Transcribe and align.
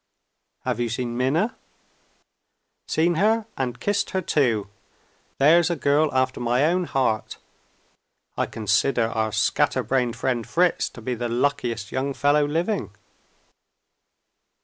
"Have 0.65 0.79
you 0.79 0.89
seen 0.89 1.15
Minna?" 1.15 1.55
"Seen 2.87 3.13
her, 3.21 3.45
and 3.55 3.79
kissed 3.79 4.09
her 4.09 4.21
too! 4.23 4.67
There's 5.37 5.69
a 5.69 5.75
girl 5.75 6.11
after 6.11 6.39
my 6.39 6.65
own 6.65 6.85
heart. 6.85 7.37
I 8.35 8.47
consider 8.47 9.09
our 9.09 9.31
scatter 9.31 9.83
brained 9.83 10.15
friend 10.15 10.47
Fritz 10.47 10.89
to 10.93 11.03
be 11.03 11.13
the 11.13 11.29
luckiest 11.29 11.91
young 11.91 12.15
fellow 12.15 12.47
living." 12.47 12.95